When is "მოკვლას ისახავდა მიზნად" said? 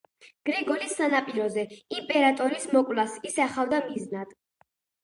2.79-4.35